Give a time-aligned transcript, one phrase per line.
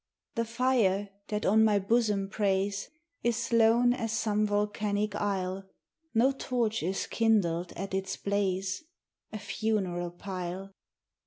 [0.33, 2.89] The fire that on my bosom preys
[3.21, 5.69] Is lone as some volcanic isle; 10
[6.15, 8.83] No torch is kindled at its blaze
[9.31, 10.71] A funeral pile.